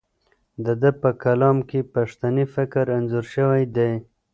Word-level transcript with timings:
د 0.65 0.67
ده 0.81 0.91
په 1.01 1.09
کلام 1.23 1.57
کې 1.69 1.79
پښتني 1.93 2.45
فکر 2.55 2.85
انځور 2.97 3.25
شوی 3.33 3.63
دی. 3.75 3.91